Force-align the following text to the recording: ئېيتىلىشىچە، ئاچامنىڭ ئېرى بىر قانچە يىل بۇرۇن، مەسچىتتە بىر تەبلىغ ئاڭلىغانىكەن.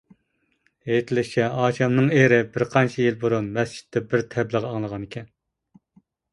ئېيتىلىشىچە، 0.91 1.49
ئاچامنىڭ 1.65 2.09
ئېرى 2.15 2.41
بىر 2.57 2.67
قانچە 2.73 3.05
يىل 3.07 3.21
بۇرۇن، 3.27 3.53
مەسچىتتە 3.61 4.05
بىر 4.09 4.27
تەبلىغ 4.35 4.69
ئاڭلىغانىكەن. 4.73 5.33